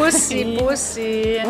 [0.00, 1.42] Bussi, Bussi.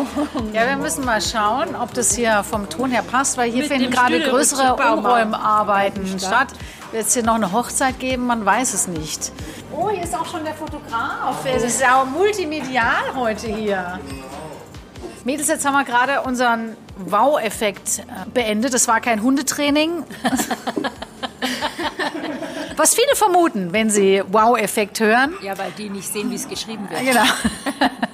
[0.51, 3.71] Ja, wir müssen mal schauen, ob das hier vom Ton her passt, weil hier Mit
[3.71, 6.49] finden gerade Stühle größere Umräumarbeiten statt.
[6.91, 8.27] Wird es hier noch eine Hochzeit geben?
[8.27, 9.31] Man weiß es nicht.
[9.71, 11.45] Oh, hier ist auch schon der Fotograf.
[11.45, 14.01] Es ist ja auch multimedial heute hier.
[15.23, 18.73] Mädels, jetzt haben wir gerade unseren Wow-Effekt äh, beendet.
[18.73, 20.03] Das war kein Hundetraining.
[22.75, 25.35] Was viele vermuten, wenn sie Wow-Effekt hören.
[25.41, 26.99] Ja, weil die nicht sehen, wie es geschrieben wird.
[27.01, 27.23] Genau.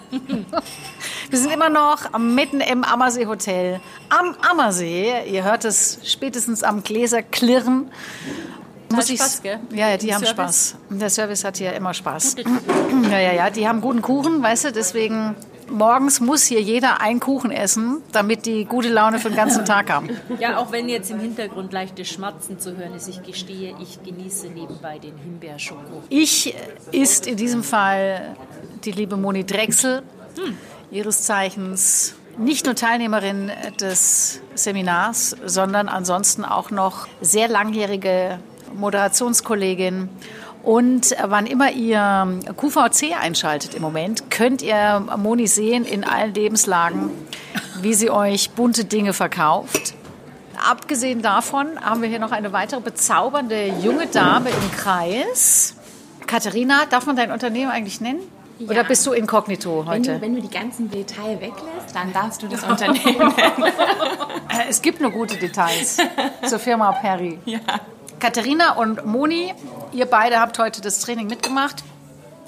[1.30, 3.80] Wir sind immer noch mitten im Ammersee Hotel.
[4.10, 5.14] Am Ammersee.
[5.30, 7.92] Ihr hört es spätestens am Gläserklirren.
[8.94, 9.60] Hat ich's- Spaß, gell?
[9.72, 10.70] Ja, ja, die haben Service?
[10.70, 11.00] Spaß.
[11.00, 12.36] Der Service hat hier immer Spaß.
[13.12, 15.36] Ja, ja, ja, die haben guten Kuchen, weißt du, deswegen
[15.70, 19.90] morgens muss hier jeder einen Kuchen essen, damit die gute Laune für den ganzen Tag
[19.92, 20.10] haben.
[20.40, 24.48] Ja, auch wenn jetzt im Hintergrund leichtes Schmatzen zu hören ist, ich gestehe, ich genieße
[24.48, 26.04] nebenbei den Himbeerschoko.
[26.10, 26.56] Ich
[26.92, 28.36] ist in diesem Fall
[28.84, 30.02] die liebe Moni Drechsel,
[30.92, 38.40] ihres Zeichens nicht nur Teilnehmerin des Seminars, sondern ansonsten auch noch sehr langjährige
[38.76, 40.10] Moderationskollegin.
[40.64, 47.10] Und wann immer ihr QVC einschaltet im Moment, könnt ihr Moni sehen in allen Lebenslagen,
[47.82, 49.94] wie sie euch bunte Dinge verkauft.
[50.70, 55.76] Abgesehen davon haben wir hier noch eine weitere bezaubernde junge Dame im Kreis.
[56.26, 58.20] Katharina, darf man dein Unternehmen eigentlich nennen?
[58.60, 58.84] Oder Ja.
[58.84, 60.14] bist du inkognito Wenn heute?
[60.16, 63.34] du, wenn du die ganzen Details weglässt, dann darfst du das Unternehmen.
[63.38, 65.98] Äh, Es gibt nur gute Details
[66.48, 67.40] zur Firma Perry.
[68.20, 69.54] Katharina und Moni,
[69.94, 71.84] ihr beide habt heute das Training mitgemacht.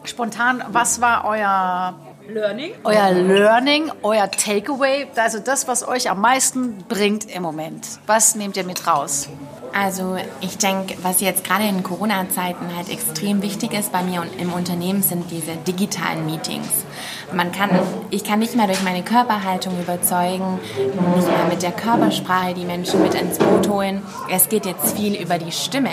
[0.04, 1.94] Spontan, was war euer,
[2.28, 2.72] Learning?
[2.84, 5.08] euer Learning, euer Takeaway?
[5.16, 7.86] Also das, was euch am meisten bringt im Moment.
[8.08, 9.30] Was nehmt ihr mit raus?
[9.74, 14.40] Also ich denke, was jetzt gerade in Corona-Zeiten halt extrem wichtig ist bei mir und
[14.40, 16.86] im Unternehmen sind diese digitalen Meetings.
[17.34, 17.70] Man kann,
[18.10, 20.60] ich kann nicht mehr durch meine Körperhaltung überzeugen,
[21.16, 24.02] nicht mehr mit der Körpersprache die Menschen mit ins Boot holen.
[24.32, 25.92] Es geht jetzt viel über die Stimme.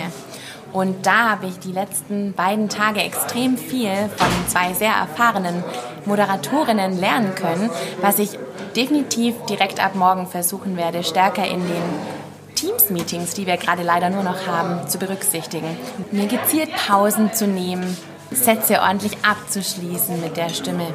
[0.73, 5.63] Und da habe ich die letzten beiden Tage extrem viel von zwei sehr erfahrenen
[6.05, 7.69] Moderatorinnen lernen können,
[8.01, 8.37] was ich
[8.75, 12.16] definitiv direkt ab morgen versuchen werde, stärker in den
[12.57, 15.77] Teams-Meetings, die wir gerade leider nur noch haben, zu berücksichtigen.
[16.11, 17.95] Mir gezielt Pausen zu nehmen,
[18.31, 20.87] Sätze ordentlich abzuschließen, mit der Stimme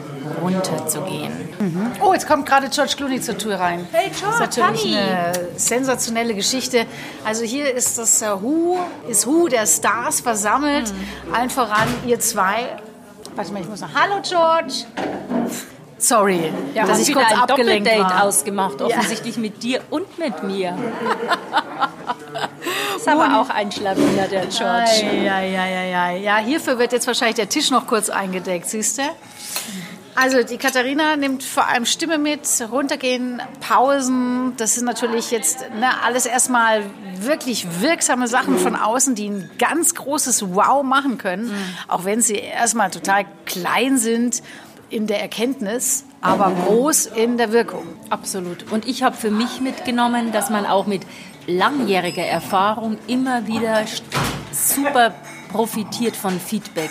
[0.42, 1.32] runterzugehen.
[2.02, 3.86] Oh, jetzt kommt gerade George Clooney zur Tür rein.
[3.92, 4.96] Hey, George, Das ist natürlich Honey.
[4.98, 6.84] eine sensationelle Geschichte.
[7.24, 8.78] Also hier ist das äh, Who,
[9.08, 10.92] ist Who der Stars versammelt.
[11.32, 12.76] Allen voran ihr zwei.
[13.34, 13.88] Warte mal, ich muss noch.
[13.94, 14.84] Hallo George.
[16.02, 18.24] Sorry, dass Hast ich kurz ein abgelenkt Doppeldate war.
[18.24, 20.76] ausgemacht, offensichtlich mit dir und mit mir.
[22.96, 25.06] ist aber auch ein Schlawiner, der George.
[25.24, 26.10] Ja, ja, ja, ja.
[26.10, 29.02] Ja, hierfür wird jetzt wahrscheinlich der Tisch noch kurz eingedeckt, siehst du?
[30.14, 34.54] Also die Katharina nimmt vor allem Stimme mit, runtergehen, Pausen.
[34.56, 36.82] Das sind natürlich jetzt ne, alles erstmal
[37.14, 41.54] wirklich wirksame Sachen von außen, die ein ganz großes Wow machen können,
[41.86, 44.42] auch wenn sie erstmal total klein sind
[44.92, 47.84] in der Erkenntnis, aber groß in der Wirkung.
[48.10, 48.70] Absolut.
[48.70, 51.02] Und ich habe für mich mitgenommen, dass man auch mit
[51.46, 53.84] langjähriger Erfahrung immer wieder
[54.52, 55.14] super
[55.50, 56.90] profitiert von Feedback.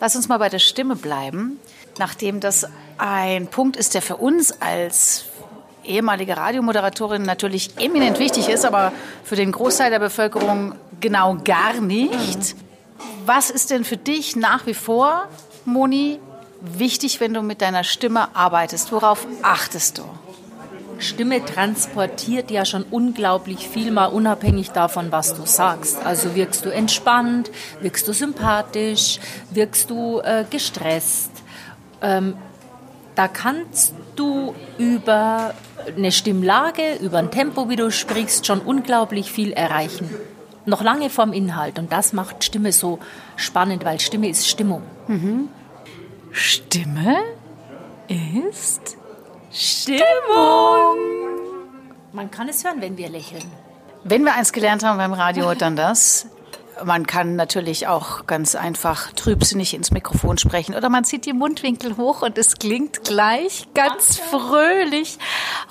[0.00, 1.58] Lass uns mal bei der Stimme bleiben,
[1.98, 5.26] nachdem das ein Punkt ist, der für uns als
[5.84, 8.92] ehemalige Radiomoderatorin natürlich eminent wichtig ist, aber
[9.24, 12.56] für den Großteil der Bevölkerung genau gar nicht.
[13.26, 15.28] Was ist denn für dich nach wie vor,
[15.64, 16.20] Moni,
[16.60, 18.92] wichtig, wenn du mit deiner Stimme arbeitest?
[18.92, 20.04] Worauf achtest du?
[20.98, 26.04] Stimme transportiert ja schon unglaublich viel, mal unabhängig davon, was du sagst.
[26.04, 27.50] Also wirkst du entspannt,
[27.80, 29.20] wirkst du sympathisch,
[29.50, 31.30] wirkst du äh, gestresst.
[32.02, 32.34] Ähm,
[33.14, 35.54] da kannst du über
[35.96, 40.10] eine Stimmlage, über ein Tempo, wie du sprichst, schon unglaublich viel erreichen.
[40.66, 41.78] Noch lange vorm Inhalt.
[41.78, 42.98] Und das macht Stimme so
[43.36, 44.82] spannend, weil Stimme ist Stimmung.
[46.32, 47.16] Stimme
[48.08, 48.96] ist
[49.52, 50.98] Stimmung!
[52.12, 53.44] Man kann es hören, wenn wir lächeln.
[54.04, 56.26] Wenn wir eins gelernt haben beim Radio, dann das.
[56.84, 61.96] Man kann natürlich auch ganz einfach trübsinnig ins Mikrofon sprechen oder man zieht die Mundwinkel
[61.96, 65.18] hoch und es klingt gleich ganz fröhlich.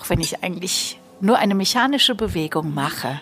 [0.01, 3.21] Auch wenn ich eigentlich nur eine mechanische Bewegung mache,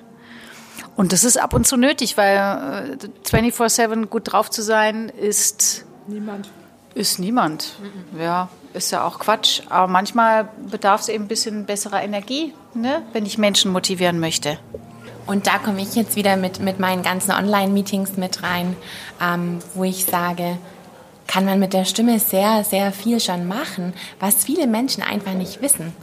[0.96, 5.86] und das ist ab und zu nötig, weil äh, 24-7 gut drauf zu sein, ist
[6.08, 6.50] niemand.
[6.96, 7.76] Ist niemand.
[8.18, 9.62] Ja, ist ja auch Quatsch.
[9.70, 13.04] Aber manchmal bedarf es eben ein bisschen besserer Energie, ne?
[13.12, 14.58] wenn ich Menschen motivieren möchte.
[15.28, 18.78] Und da komme ich jetzt wieder mit, mit meinen ganzen Online-Meetings mit rein,
[19.22, 20.58] ähm, wo ich sage,
[21.28, 25.62] kann man mit der Stimme sehr, sehr viel schon machen, was viele Menschen einfach nicht
[25.62, 25.94] wissen.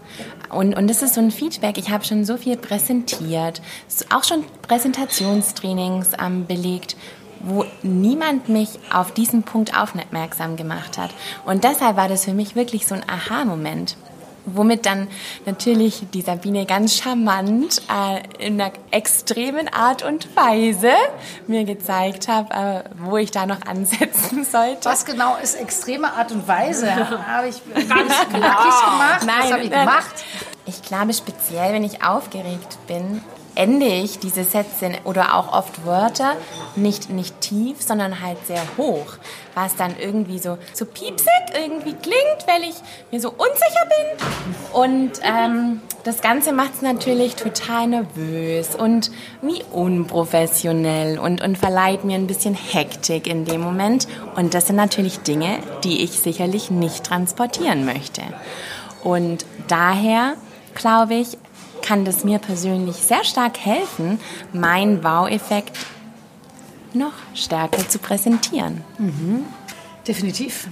[0.50, 1.78] Und, und das ist so ein Feedback.
[1.78, 3.62] Ich habe schon so viel präsentiert,
[4.10, 6.96] auch schon Präsentationstrainings ähm, belegt,
[7.42, 11.10] wo niemand mich auf diesen Punkt aufmerksam gemacht hat.
[11.44, 13.96] Und deshalb war das für mich wirklich so ein Aha-Moment.
[14.44, 15.06] Womit dann
[15.46, 20.90] natürlich die Sabine ganz charmant äh, in einer extremen Art und Weise
[21.46, 24.84] mir gezeigt hat, äh, wo ich da noch ansetzen sollte.
[24.84, 26.92] Was genau ist extreme Art und Weise?
[27.26, 29.26] habe ich ganz knackig gemacht?
[29.26, 30.24] Nein, Was habe ich gemacht?
[30.66, 33.22] Ich glaube speziell, wenn ich aufgeregt bin,
[33.54, 36.36] ende ich diese Sätze oder auch oft Wörter
[36.76, 39.16] nicht, nicht tief, sondern halt sehr hoch,
[39.54, 42.76] was dann irgendwie so, so piepsig irgendwie klingt, weil ich
[43.10, 44.72] mir so unsicher bin.
[44.72, 49.10] Und ähm, das Ganze macht es natürlich total nervös und
[49.40, 54.08] wie unprofessionell und, und verleiht mir ein bisschen Hektik in dem Moment.
[54.34, 58.22] Und das sind natürlich Dinge, die ich sicherlich nicht transportieren möchte.
[59.04, 60.34] Und daher
[60.74, 61.38] glaube ich,
[61.82, 64.20] kann das mir persönlich sehr stark helfen,
[64.52, 65.76] meinen Wow-Effekt
[66.94, 68.82] noch stärker zu präsentieren.
[68.98, 69.44] Mhm.
[70.06, 70.68] Definitiv.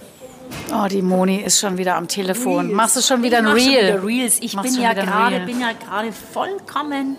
[0.73, 2.67] Oh, die Moni ist schon wieder am Telefon.
[2.67, 2.77] Reels.
[2.77, 3.63] Machst du schon wieder ein Reel?
[3.63, 4.39] Schon wieder Reels.
[4.41, 7.17] Ich bin ja, gerade, bin ja gerade vollkommen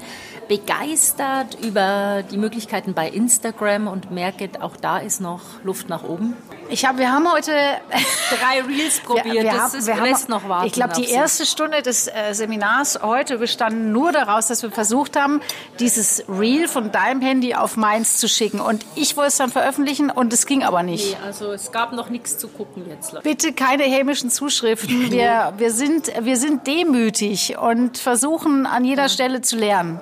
[0.51, 6.35] begeistert über die Möglichkeiten bei Instagram und merke, auch da ist noch Luft nach oben.
[6.67, 7.51] Ich hab, wir haben heute
[8.29, 9.25] drei Reels probiert.
[9.27, 9.95] Wir, wir das ist, wir
[10.27, 10.67] noch warten.
[10.67, 15.15] Ich glaube, die erste Stunde des äh, Seminars heute bestand nur daraus, dass wir versucht
[15.15, 15.39] haben,
[15.79, 18.59] dieses Reel von deinem Handy auf meins zu schicken.
[18.59, 21.17] Und ich wollte es dann veröffentlichen und es ging aber nicht.
[21.17, 23.13] Nee, also es gab noch nichts zu gucken jetzt.
[23.13, 23.23] Leute.
[23.23, 25.11] Bitte keine hämischen Zuschriften.
[25.11, 30.01] Wir, wir, sind, wir sind demütig und versuchen an jeder Stelle zu lernen.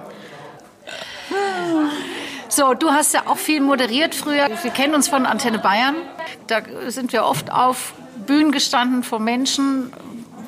[2.60, 4.50] So, du hast ja auch viel moderiert früher.
[4.64, 5.96] Wir kennen uns von Antenne Bayern.
[6.48, 7.94] Da sind wir oft auf
[8.28, 9.94] Bühnen gestanden vor Menschen.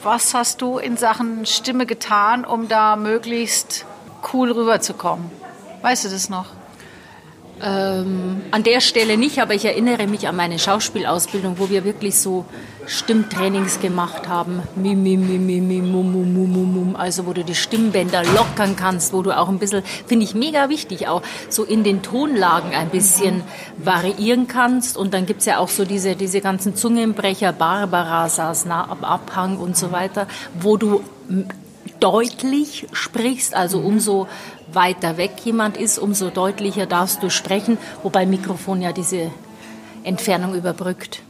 [0.04, 3.86] Was hast du in Sachen Stimme getan, um da möglichst
[4.34, 5.31] cool rüberzukommen?
[5.84, 6.48] Weißt du das noch?
[7.63, 12.18] Ähm, an der Stelle nicht, aber ich erinnere mich an meine Schauspielausbildung, wo wir wirklich
[12.18, 12.46] so
[12.88, 14.63] Stimmtrainings gemacht haben.
[14.75, 16.96] Mim, mim, mim, mim, mim, mum, mum, mum, mum.
[16.96, 20.69] Also wo du die Stimmbänder lockern kannst, wo du auch ein bisschen, finde ich mega
[20.69, 23.44] wichtig, auch so in den Tonlagen ein bisschen
[23.78, 24.98] variieren kannst.
[24.98, 29.04] Und dann gibt es ja auch so diese, diese ganzen Zungenbrecher, Barbara saß nah am
[29.04, 30.25] Abhang und so weiter,
[30.60, 31.04] wo du
[32.01, 34.27] deutlich sprichst, also umso
[34.74, 39.31] weiter weg jemand ist, umso deutlicher darfst du sprechen, wobei Mikrofon ja diese
[40.03, 41.21] Entfernung überbrückt.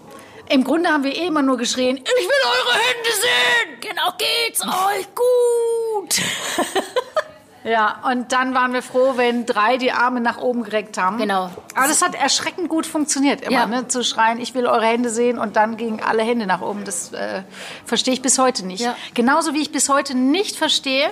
[0.49, 3.79] Im Grunde haben wir eh immer nur geschrien, ich will eure Hände sehen!
[3.81, 6.21] Genau geht's euch gut!
[7.63, 11.17] ja, und dann waren wir froh, wenn drei die Arme nach oben gereckt haben.
[11.17, 11.51] Genau.
[11.75, 13.65] Aber das hat erschreckend gut funktioniert, immer, ja.
[13.67, 13.87] ne?
[13.87, 16.85] zu schreien, ich will eure Hände sehen und dann gingen alle Hände nach oben.
[16.85, 17.43] Das äh,
[17.85, 18.81] verstehe ich bis heute nicht.
[18.81, 18.95] Ja.
[19.13, 21.09] Genauso wie ich bis heute nicht verstehe,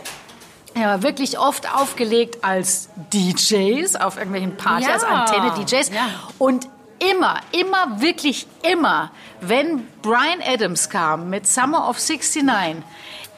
[0.76, 4.94] ja, wirklich oft aufgelegt als DJs auf irgendwelchen Partys, ja.
[4.94, 5.90] als Antenne-DJs.
[5.90, 6.08] Ja.
[6.38, 6.68] Und
[7.00, 12.84] immer, immer, wirklich immer, wenn Brian Adams kam mit Summer of 69,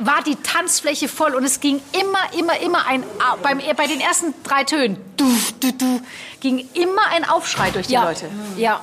[0.06, 3.04] war die Tanzfläche voll und es ging immer, immer, immer ein,
[3.44, 5.26] beim, bei den ersten drei Tönen, du,
[5.60, 6.02] du, du,
[6.40, 8.04] ging immer ein Aufschrei durch die ja.
[8.04, 8.30] Leute.
[8.58, 8.82] Ja,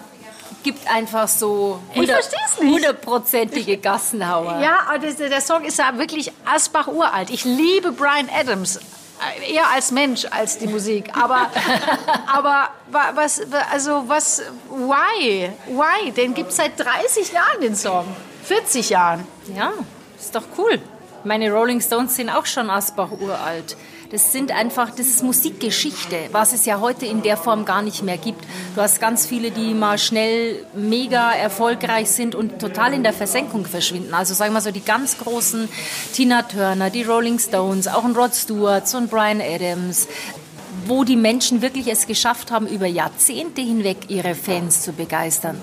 [0.62, 4.60] gibt einfach so hundertprozentige Gassenhauer.
[4.60, 7.30] Ja, der, der Song ist ja wirklich Asbach uralt.
[7.30, 11.10] Ich liebe Brian Adams äh, eher als Mensch als die Musik.
[11.16, 11.50] Aber,
[12.26, 12.70] aber
[13.14, 13.40] was,
[13.72, 15.50] also was, why?
[15.66, 16.10] Why?
[16.12, 18.04] Den gibt es seit 30 Jahren, den Song.
[18.44, 19.26] 40 Jahren.
[19.54, 19.72] Ja,
[20.18, 20.80] ist doch cool.
[21.24, 23.76] Meine Rolling Stones sind auch schon Asbach uralt.
[24.10, 28.02] Das sind einfach, das ist Musikgeschichte, was es ja heute in der Form gar nicht
[28.02, 28.42] mehr gibt.
[28.74, 33.66] Du hast ganz viele, die mal schnell mega erfolgreich sind und total in der Versenkung
[33.66, 34.14] verschwinden.
[34.14, 35.68] Also sagen wir so die ganz großen
[36.14, 40.08] Tina Turner, die Rolling Stones, auch ein Rod Stewart, so ein Brian Adams,
[40.86, 45.60] wo die Menschen wirklich es geschafft haben, über Jahrzehnte hinweg ihre Fans zu begeistern.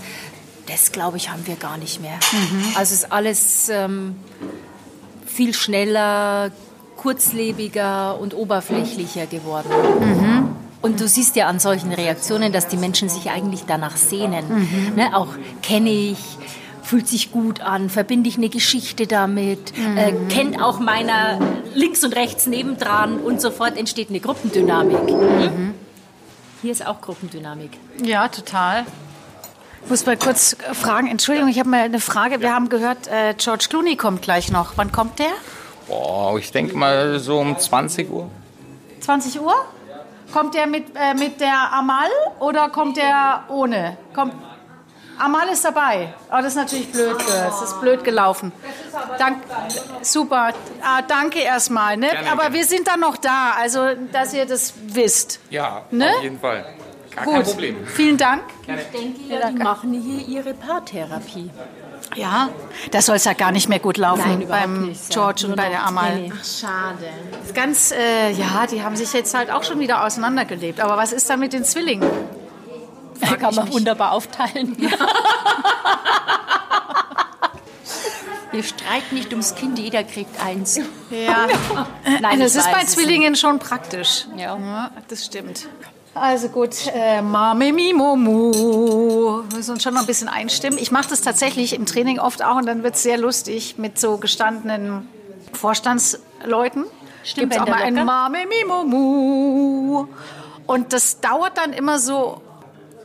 [0.67, 2.19] Das, glaube ich, haben wir gar nicht mehr.
[2.31, 2.63] Mhm.
[2.75, 4.15] Also es ist alles ähm,
[5.36, 6.51] viel schneller,
[6.96, 9.70] kurzlebiger und oberflächlicher geworden.
[10.00, 10.56] Mhm.
[10.82, 14.46] Und du siehst ja an solchen Reaktionen, dass die Menschen sich eigentlich danach sehnen.
[14.48, 14.96] Mhm.
[14.96, 15.30] Ne, auch
[15.62, 16.20] kenne ich,
[16.84, 19.98] fühlt sich gut an, verbinde ich eine Geschichte damit, mhm.
[19.98, 21.39] äh, kennt auch meiner
[21.74, 25.04] links und rechts nebendran und sofort entsteht eine Gruppendynamik.
[25.04, 25.74] Mhm.
[26.62, 27.72] Hier ist auch Gruppendynamik.
[28.04, 28.86] Ja, total.
[29.86, 32.42] Ich muss mal kurz fragen, Entschuldigung, ich habe mal eine Frage.
[32.42, 34.74] Wir haben gehört, äh, George Clooney kommt gleich noch.
[34.77, 35.30] Wann kommt der?
[35.88, 38.27] Boah, ich denke mal so um 20 Uhr.
[39.01, 39.54] 20 Uhr?
[40.34, 43.96] Kommt der mit, äh, mit der Amal oder kommt der ohne?
[44.15, 44.34] Kommt,
[45.20, 46.15] Amal ist dabei.
[46.30, 47.18] Oh, das ist natürlich blöd.
[47.27, 48.51] Das ist blöd gelaufen.
[49.20, 49.44] Dank,
[50.01, 50.50] super.
[50.82, 51.96] Ah, danke erstmal.
[51.96, 52.10] Ne?
[52.10, 52.56] Gerne, Aber gerne.
[52.56, 55.39] wir sind dann noch da, also dass ihr das wisst.
[55.51, 56.10] Ja, ne?
[56.18, 56.65] auf jeden Fall.
[57.15, 57.34] Gar Gut.
[57.34, 57.88] kein Problem.
[57.88, 58.43] Vielen Dank.
[58.65, 58.81] Gerne.
[58.81, 61.50] Ich denke, ja, die machen hier ihre Paartherapie.
[62.15, 62.50] Ja,
[62.91, 65.50] das soll es ja gar nicht mehr gut laufen Nein, beim nicht, George ja.
[65.50, 66.31] und bei der Amal.
[66.34, 67.10] Ach, schade.
[67.53, 70.79] Ganz, äh, ja, die haben sich jetzt halt auch schon wieder auseinandergelebt.
[70.81, 72.10] Aber was ist da mit den Zwillingen?
[73.19, 73.74] Frag kann man mich.
[73.74, 74.75] wunderbar aufteilen.
[78.51, 80.79] Wir streiten nicht ums Kind, jeder kriegt eins.
[81.10, 81.48] Ja,
[82.22, 84.27] Nein, das ist bei Zwillingen schon praktisch.
[84.38, 84.57] Ja.
[84.57, 85.67] ja, das stimmt.
[86.15, 89.43] Also gut, äh, Mame Mimomu.
[89.50, 90.79] Wir müssen uns schon noch ein bisschen einstimmen.
[90.79, 94.00] Ich mache das tatsächlich im Training oft auch und dann wird es sehr lustig mit
[94.00, 95.10] so gestandenen
[95.51, 96.86] Vorstandsleuten.
[97.36, 100.07] Gibt auch mal ein Mame Mimomu.
[100.65, 102.41] Und das dauert dann immer so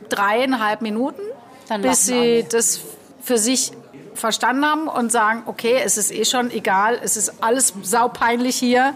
[0.07, 1.21] dreieinhalb Minuten,
[1.67, 2.79] dann bis sie das
[3.21, 3.73] für sich
[4.13, 8.93] verstanden haben und sagen, okay, es ist eh schon egal, es ist alles saupeinlich hier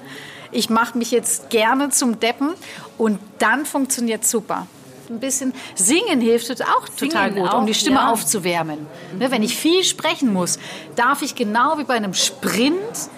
[0.56, 2.54] ich mache mich jetzt gerne zum Deppen
[2.98, 4.68] und dann funktioniert es super.
[5.10, 8.12] Ein bisschen singen hilft auch total singen gut, auch, um die Stimme ja.
[8.12, 8.88] aufzuwärmen.
[9.14, 9.32] Mhm.
[9.32, 10.58] wenn ich viel sprechen muss,
[10.96, 13.10] darf ich genau wie bei einem Sprint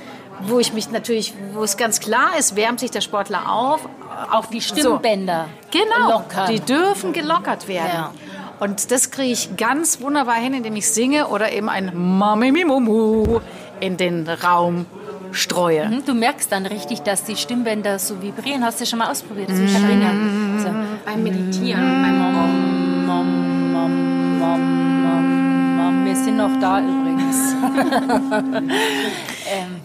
[0.41, 3.87] wo ich mich natürlich, wo es ganz klar ist, wärmt sich der Sportler auf.
[4.31, 5.47] Auch die Stimmbänder.
[5.71, 5.79] So.
[5.79, 6.09] Genau.
[6.09, 6.51] Lockern.
[6.51, 7.91] Die dürfen gelockert werden.
[7.93, 8.13] Ja.
[8.59, 13.39] Und das kriege ich ganz wunderbar hin, indem ich singe oder eben ein Mamimimumu
[13.79, 14.87] in den Raum
[15.31, 15.87] streue.
[15.87, 18.63] Mhm, du merkst dann richtig, dass die Stimmbänder so vibrieren.
[18.63, 19.49] Hast du schon mal ausprobiert?
[19.49, 20.11] Das ist Katharina.
[20.59, 20.69] So.
[21.05, 26.05] Beim Meditieren, beim Mom, Mom, Mom, Mom, Mom, Mom.
[26.05, 27.55] Wir sind noch da übrigens.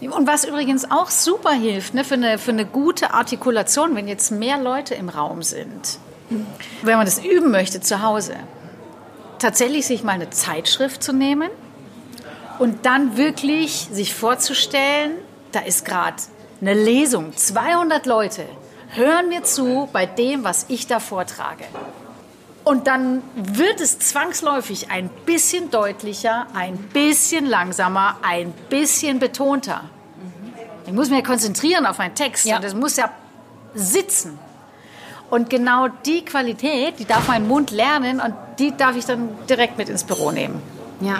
[0.01, 0.11] ähm.
[0.11, 4.31] Und was übrigens auch super hilft ne, für, eine, für eine gute Artikulation, wenn jetzt
[4.31, 5.97] mehr Leute im Raum sind,
[6.81, 8.35] wenn man das üben möchte zu Hause,
[9.39, 11.49] tatsächlich sich mal eine Zeitschrift zu nehmen
[12.59, 15.11] und dann wirklich sich vorzustellen,
[15.53, 16.17] da ist gerade
[16.61, 18.45] eine Lesung, 200 Leute
[18.89, 21.63] hören mir zu bei dem, was ich da vortrage.
[22.63, 29.83] Und dann wird es zwangsläufig ein bisschen deutlicher, ein bisschen langsamer, ein bisschen betonter.
[30.85, 32.57] Ich muss mich konzentrieren auf meinen Text ja.
[32.57, 33.09] und das muss ja
[33.73, 34.39] sitzen.
[35.29, 39.77] Und genau die Qualität, die darf mein Mund lernen und die darf ich dann direkt
[39.77, 40.61] mit ins Büro nehmen.
[41.01, 41.19] Ja.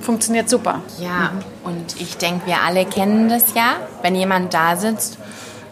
[0.00, 0.82] Funktioniert super.
[0.98, 1.42] Ja, mhm.
[1.64, 5.18] und ich denke, wir alle kennen das ja, wenn jemand da sitzt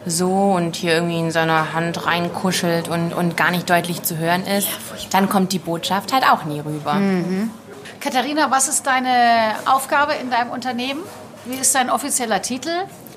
[0.07, 4.47] so und hier irgendwie in seiner Hand reinkuschelt und, und gar nicht deutlich zu hören
[4.47, 6.95] ist, ja, dann kommt die Botschaft halt auch nie rüber.
[6.95, 7.51] Mhm.
[8.01, 11.01] Katharina, was ist deine Aufgabe in deinem Unternehmen?
[11.45, 12.71] Wie ist dein offizieller Titel?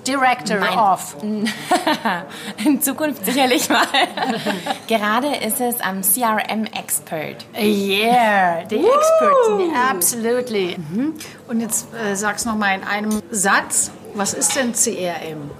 [0.10, 1.16] Director mein, of.
[2.66, 3.86] In Zukunft sicherlich mal.
[4.88, 7.46] Gerade ist es am CRM Expert.
[7.58, 8.88] Yeah, the Woo!
[8.88, 9.78] Expert.
[9.90, 10.78] Absolutely.
[10.78, 11.14] Mhm.
[11.48, 13.92] Und jetzt äh, sag's noch mal in einem Satz.
[14.16, 15.52] Was ist denn CRM?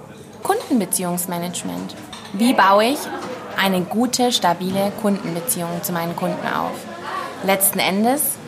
[0.42, 1.94] Kundenbeziehungsmanagement.
[2.32, 2.98] Wie baue ich
[3.56, 6.72] eine gute, stabile Kundenbeziehung zu meinen Kunden auf?
[7.44, 8.39] Letzten Endes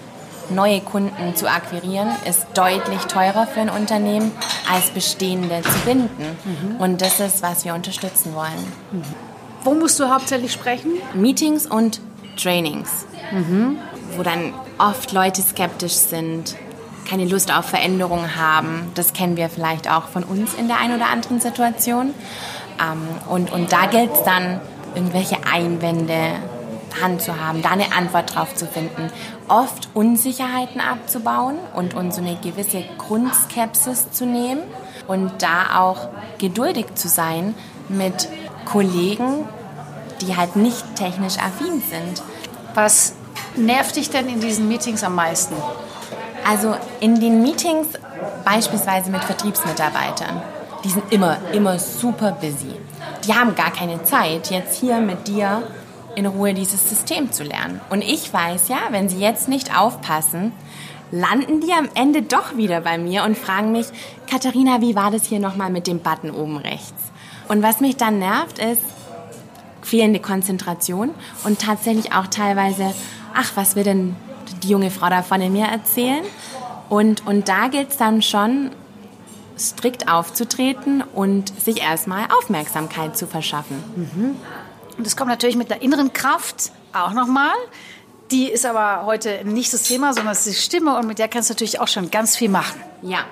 [0.55, 4.33] neue Kunden zu akquirieren, ist deutlich teurer für ein Unternehmen,
[4.71, 6.37] als bestehende zu binden.
[6.45, 6.77] Mhm.
[6.77, 8.73] Und das ist, was wir unterstützen wollen.
[8.93, 9.03] Mhm.
[9.65, 10.93] Wo musst du hauptsächlich sprechen?
[11.15, 12.01] Meetings und
[12.37, 13.79] Trainings, mhm.
[14.17, 16.57] wo dann oft Leute skeptisch sind,
[17.09, 18.91] keine Lust auf Veränderungen haben.
[18.95, 22.15] Das kennen wir vielleicht auch von uns in der einen oder anderen Situation.
[22.81, 24.61] Ähm, und, und da gilt es dann,
[24.95, 26.35] irgendwelche Einwände
[27.01, 29.11] Hand zu haben, da eine Antwort drauf zu finden,
[29.49, 34.63] oft Unsicherheiten abzubauen und uns so eine gewisse Grundskepsis zu nehmen
[35.07, 36.09] und da auch
[36.39, 37.55] geduldig zu sein
[37.89, 38.29] mit
[38.65, 39.45] Kollegen,
[40.21, 42.23] die halt nicht technisch affin sind.
[42.75, 43.15] Was
[43.57, 45.55] nervt dich denn in diesen Meetings am meisten?
[46.49, 47.89] Also in den Meetings
[48.45, 50.43] beispielsweise mit Vertriebsmitarbeitern,
[50.85, 52.75] die sind immer, immer super busy.
[53.25, 55.63] Die haben gar keine Zeit, jetzt hier mit dir
[56.15, 57.81] in Ruhe dieses System zu lernen.
[57.91, 60.53] Und ich weiß ja, wenn sie jetzt nicht aufpassen,
[61.11, 63.87] landen die am Ende doch wieder bei mir und fragen mich,
[64.29, 66.95] Katharina, wie war das hier nochmal mit dem Button oben rechts?
[67.49, 68.83] Und was mich dann nervt, ist
[69.83, 71.11] fehlende Konzentration
[71.45, 72.95] und tatsächlich auch teilweise,
[73.35, 74.17] ach, was will denn
[74.63, 76.25] die junge Frau da vorne mir erzählen?
[76.89, 78.71] Und, und da gilt es dann schon,
[79.59, 83.83] strikt aufzutreten und sich erstmal Aufmerksamkeit zu verschaffen.
[83.97, 84.37] Mhm.
[84.97, 87.55] Und das kommt natürlich mit einer inneren Kraft auch nochmal.
[88.31, 91.29] Die ist aber heute nicht das Thema, sondern es ist die Stimme und mit der
[91.29, 92.81] kannst du natürlich auch schon ganz viel machen.
[93.03, 93.27] Ja.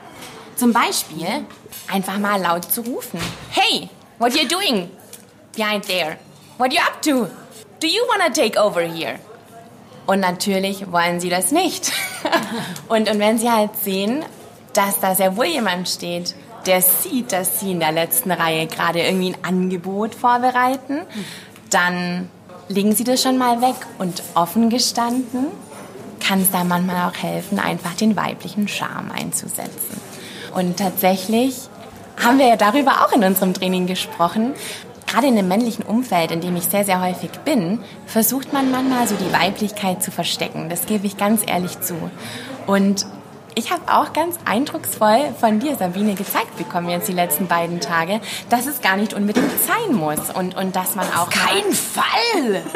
[0.57, 1.47] Zum Beispiel
[1.90, 3.19] einfach mal laut zu rufen.
[3.50, 3.88] Hey,
[4.19, 4.90] what you doing
[5.57, 6.19] behind there?
[6.59, 7.29] What you up to?
[7.81, 9.19] Do you wanna take over here?
[10.07, 11.93] Und natürlich wollen sie das nicht.
[12.88, 14.25] und, und wenn sie halt sehen,
[14.75, 16.35] dass da sehr wohl jemand steht,
[16.67, 21.07] der sieht, dass sie in der letzten Reihe gerade irgendwie ein Angebot vorbereiten,
[21.71, 22.29] dann
[22.69, 23.77] legen sie das schon mal weg.
[23.99, 25.47] Und offen gestanden
[26.21, 30.00] kann es da manchmal auch helfen, einfach den weiblichen Charme einzusetzen.
[30.55, 31.57] Und tatsächlich
[32.23, 34.53] haben wir ja darüber auch in unserem Training gesprochen.
[35.07, 39.09] Gerade in dem männlichen Umfeld, in dem ich sehr, sehr häufig bin, versucht man manchmal
[39.09, 40.69] so die Weiblichkeit zu verstecken.
[40.69, 41.95] Das gebe ich ganz ehrlich zu.
[42.67, 43.07] Und
[43.54, 48.21] ich habe auch ganz eindrucksvoll von dir, Sabine, gezeigt bekommen jetzt die letzten beiden Tage,
[48.49, 51.28] dass es gar nicht unbedingt sein muss und, und dass man auch...
[51.30, 52.62] Keinen Fall!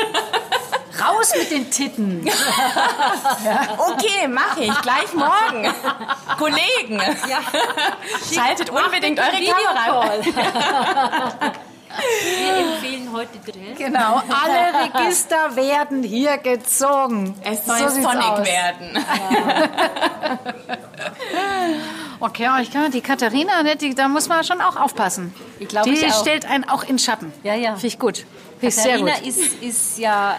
[1.00, 2.24] Raus mit den Titten.
[3.78, 4.80] Okay, mache ich.
[4.82, 5.72] Gleich morgen.
[6.38, 7.40] Kollegen, Ja.
[8.32, 10.10] schaltet unbedingt eure Kamera.
[11.96, 13.74] Wir empfehlen heute Drill.
[13.76, 17.34] Genau, alle Register werden hier gezogen.
[17.44, 18.46] Es soll So Sonic aus.
[18.46, 18.98] werden.
[22.20, 25.34] Okay, aber ich kann die Katharina, ne, die, da muss man schon auch aufpassen.
[25.58, 26.20] Ich glaube, die ich auch.
[26.20, 27.32] stellt einen auch in Schatten.
[27.42, 27.72] Ja, ja.
[27.72, 28.24] Finde ich gut.
[28.60, 29.26] Sehr Katharina gut.
[29.26, 30.36] ist, ist ja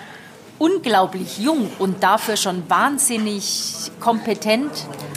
[0.58, 4.72] unglaublich jung und dafür schon wahnsinnig kompetent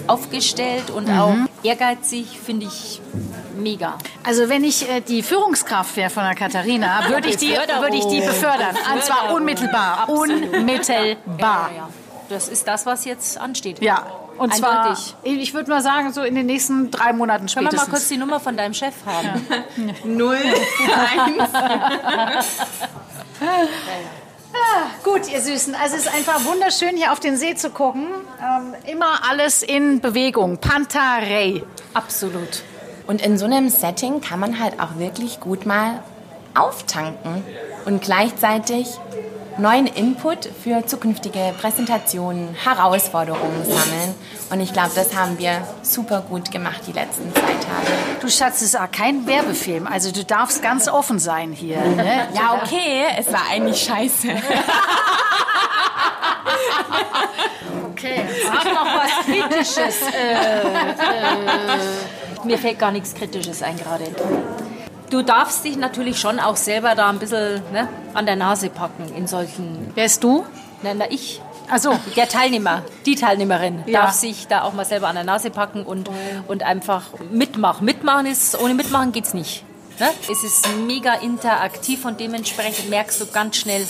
[0.09, 1.19] aufgestellt und Mhm.
[1.19, 3.01] auch ehrgeizig, finde ich
[3.59, 3.99] mega.
[4.25, 8.07] Also wenn ich äh, die Führungskraft wäre von der Katharina, würde ich die, würde ich
[8.07, 8.77] die befördern.
[8.95, 10.01] Und zwar unmittelbar.
[10.01, 10.55] Absolut.
[10.55, 11.71] Unmittelbar.
[11.71, 11.89] Ja, ja.
[12.29, 13.81] Das ist das, was jetzt ansteht.
[13.83, 14.07] Ja.
[14.37, 15.15] Und zwar, Eindeutig.
[15.25, 17.91] ich würde mal sagen, so in den nächsten drei Monaten Können wir mal spätestens.
[17.91, 19.45] kurz die Nummer von deinem Chef haben?
[20.05, 21.51] Null, eins.
[25.05, 25.75] Gut, ihr Süßen.
[25.75, 28.07] Also es ist einfach wunderschön, hier auf den See zu gucken.
[28.41, 30.59] Ähm, immer alles in Bewegung.
[30.59, 31.63] Pantarei.
[31.95, 32.63] Absolut.
[33.09, 36.03] Und in so einem Setting kann man halt auch wirklich gut mal
[36.55, 37.43] auftanken
[37.87, 38.87] und gleichzeitig
[39.57, 44.15] neuen Input für zukünftige Präsentationen, Herausforderungen sammeln.
[44.51, 47.97] Und ich glaube, das haben wir super gut gemacht die letzten zwei Tage.
[48.21, 49.87] Du Schatz, es ist auch kein Werbefilm.
[49.87, 51.81] Also du darfst ganz offen sein hier.
[51.81, 52.29] Ne?
[52.35, 54.29] Ja, okay, es war eigentlich scheiße.
[57.93, 58.29] Okay.
[58.45, 60.03] Sag noch was Kritisches.
[62.45, 64.05] Mir fällt gar nichts Kritisches ein gerade.
[65.11, 69.11] Du darfst dich natürlich schon auch selber da ein bisschen ne, an der Nase packen
[69.17, 69.91] in solchen.
[69.95, 70.45] Wer ist du?
[70.83, 71.41] Na, na ich.
[71.71, 74.03] Also Der Teilnehmer, die Teilnehmerin Ja.
[74.03, 76.09] darf sich da auch mal selber an der Nase packen und,
[76.47, 77.85] und einfach mitmachen.
[77.85, 79.65] Mitmachen ist, ohne Mitmachen geht's nicht.
[79.99, 80.09] Ne?
[80.31, 83.87] Es ist mega interaktiv und dementsprechend merkst du ganz schnell,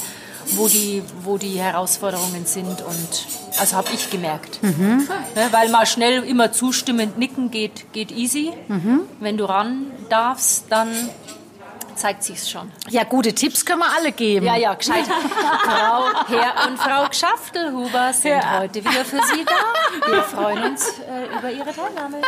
[0.52, 3.26] wo die, wo die Herausforderungen sind und
[3.58, 4.62] also habe ich gemerkt.
[4.62, 5.06] Ne?
[5.50, 8.52] Weil mal schnell immer zustimmend nicken geht, geht easy.
[9.20, 10.88] Wenn du ran darfst, dann
[11.96, 12.70] zeigt sich's schon.
[12.90, 14.46] Ja, gute Tipps können wir alle geben.
[14.46, 15.04] Ja, ja, gescheit.
[15.64, 18.60] Frau, Herr und Frau Gschaftelhuber sind Ja.
[18.60, 20.08] heute wieder für Sie da.
[20.12, 22.18] Wir freuen uns äh, über Ihre Teilnahme.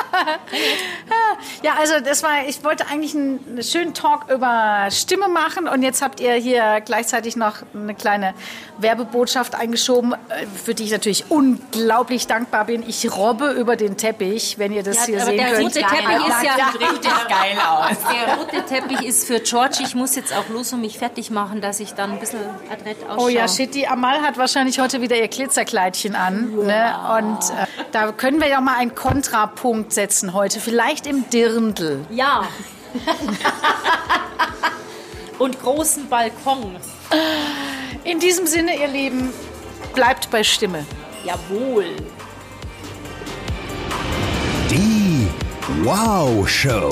[1.63, 6.03] Ja, also das war, ich wollte eigentlich einen, schönen Talk über Stimme machen und jetzt
[6.03, 8.35] habt ihr hier gleichzeitig noch eine kleine
[8.79, 12.83] Werbebotschaft eingeschoben, äh, für die ich natürlich unglaublich dankbar bin.
[12.89, 15.65] Ich robbe über den Teppich, wenn ihr das Ja, hier aber sehen der könnt.
[15.67, 17.97] rote Teppich ist ja, Richtig geil aus.
[18.13, 19.79] der rote Teppich ist für George.
[19.85, 22.97] Ich muss jetzt auch los und mich fertig machen, dass ich dann ein bisschen adrett
[23.09, 23.25] ausschaue.
[23.25, 26.51] Oh ja, shit, die Amal hat wahrscheinlich heute wieder ihr Glitzerkleidchen an.
[26.55, 26.95] Ne?
[27.19, 32.05] Und äh, da können wir ja mal einen Kontrapunkt setzen heute, vielleicht im Dirndl.
[32.11, 32.45] Ja.
[35.39, 36.77] und großen Balkon.
[38.05, 39.31] In diesem Sinne, ihr Lieben,
[39.95, 40.85] bleibt bei Stimme.
[41.25, 41.87] Jawohl.
[44.71, 45.29] Die
[45.83, 46.91] Wow Show.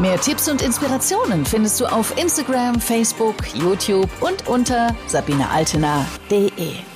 [0.00, 6.91] Mehr Tipps und Inspirationen findest du auf Instagram, Facebook, YouTube und unter sabinealtener.de.